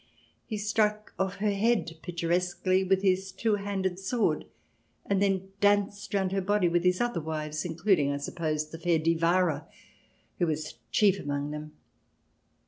[0.47, 2.41] He struck off her head pictur CH.
[2.41, 4.45] xviii] ANABAPTISTS 255 esquely with his two handed sword,
[5.05, 8.97] and then danced round her body with his other wives, including, I suppose, the fair
[8.97, 9.67] Divara,
[10.39, 11.73] who was chief among them.